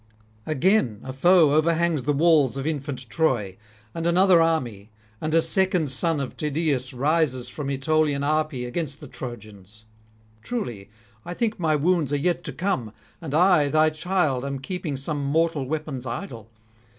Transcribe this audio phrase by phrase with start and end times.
[0.47, 3.55] Again a foe overhangs the walls of infant Troy;
[3.93, 4.89] and another army,
[5.21, 9.85] and a second son of Tydeus rises from Aetolian Arpi against the Trojans.
[10.41, 10.89] Truly
[11.23, 15.23] I think my wounds are yet to come, and I thy child am keeping some
[15.23, 16.49] mortal weapons idle.